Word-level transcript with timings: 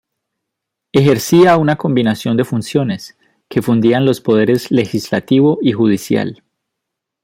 Ejercía 0.93 1.57
una 1.57 1.75
combinación 1.75 2.35
de 2.35 2.43
funciones, 2.43 3.19
que 3.49 3.61
fundían 3.61 4.03
los 4.03 4.19
poderes 4.19 4.71
legislativo 4.71 5.59
y 5.61 5.73
judicial. 5.73 6.41